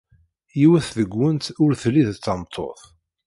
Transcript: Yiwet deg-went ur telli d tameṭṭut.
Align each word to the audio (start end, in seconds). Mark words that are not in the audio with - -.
Yiwet 0.59 0.87
deg-went 0.97 1.45
ur 1.63 1.71
telli 1.81 2.03
d 2.07 2.11
tameṭṭut. 2.17 2.81